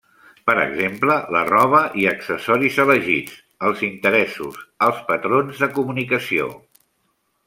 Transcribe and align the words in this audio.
Per 0.49 0.53
exemple, 0.59 1.17
la 1.35 1.41
roba 1.49 1.81
i 2.03 2.07
accessoris 2.13 2.79
elegits, 2.85 3.37
els 3.69 3.83
interessos, 3.91 4.57
els 4.87 5.03
patrons 5.11 5.63
de 5.65 5.69
comunicació. 5.79 6.49